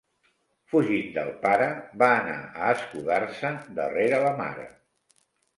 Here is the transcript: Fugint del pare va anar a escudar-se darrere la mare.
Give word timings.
Fugint 0.71 1.11
del 1.17 1.27
pare 1.43 1.67
va 2.03 2.07
anar 2.23 2.39
a 2.39 2.71
escudar-se 2.79 3.53
darrere 3.81 4.23
la 4.25 4.33
mare. 4.41 4.71